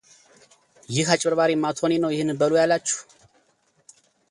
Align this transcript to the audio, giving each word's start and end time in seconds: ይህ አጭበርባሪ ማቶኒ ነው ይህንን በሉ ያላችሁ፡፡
ይህ 0.95 1.09
አጭበርባሪ 1.13 1.51
ማቶኒ 1.65 1.93
ነው 2.03 2.13
ይህንን 2.15 2.39
በሉ 2.41 2.51
ያላችሁ፡፡ 2.61 2.97